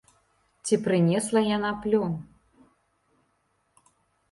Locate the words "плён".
1.85-2.17